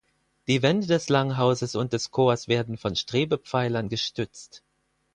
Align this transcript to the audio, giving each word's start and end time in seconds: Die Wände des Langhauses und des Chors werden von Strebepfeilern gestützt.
Die 0.47 0.63
Wände 0.63 0.87
des 0.87 1.09
Langhauses 1.09 1.75
und 1.75 1.93
des 1.93 2.09
Chors 2.09 2.47
werden 2.47 2.75
von 2.75 2.95
Strebepfeilern 2.95 3.87
gestützt. 3.87 4.63